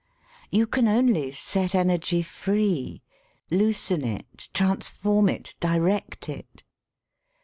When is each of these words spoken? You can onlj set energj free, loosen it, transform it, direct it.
You 0.49 0.65
can 0.65 0.85
onlj 0.85 1.31
set 1.35 1.73
energj 1.73 2.25
free, 2.25 3.03
loosen 3.51 4.03
it, 4.03 4.49
transform 4.51 5.29
it, 5.29 5.53
direct 5.59 6.27
it. 6.27 6.63